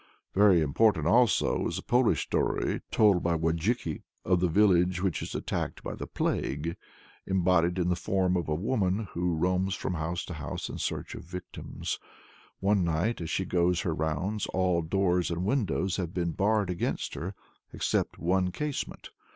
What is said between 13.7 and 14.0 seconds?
her